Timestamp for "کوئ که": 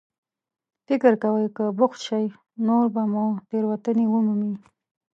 1.23-1.65